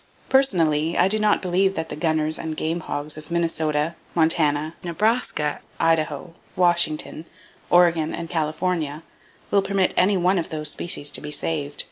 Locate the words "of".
3.19-3.29, 10.39-10.49